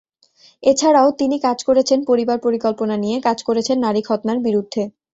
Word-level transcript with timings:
এছাড়াও, 0.63 1.07
তিনি 1.19 1.35
কাজ 1.45 1.59
করেছেন 1.67 1.99
পরিবার 2.09 2.37
পরিকল্পনা 2.45 2.95
নিয়ে, 3.03 3.17
কাজ 3.27 3.37
করেছেন 3.47 3.77
নারী 3.85 4.01
খৎনার 4.07 4.39
বিরুদ্ধে। 4.47 4.81